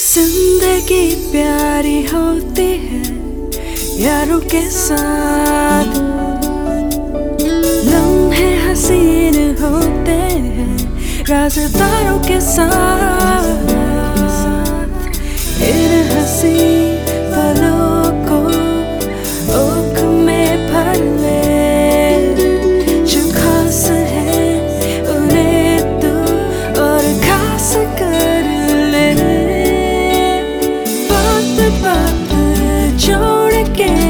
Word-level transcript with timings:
ज़िंदगी 0.00 1.30
प्यारी 1.32 1.98
होती 2.06 2.66
है, 2.82 3.02
यारों 4.02 4.38
के 4.52 4.62
साथ। 4.70 5.90
लम्हे 7.84 8.48
हसीन 8.62 9.36
होते 9.60 10.18
हैं, 10.46 11.24
राजदारों 11.28 12.18
के 12.18 12.40
साथ। 12.40 13.48
इन 15.68 15.92
हसीन 16.10 16.79
que 33.80 34.09